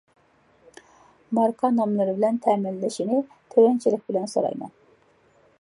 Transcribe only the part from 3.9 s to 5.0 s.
بىلەن سورايمەن.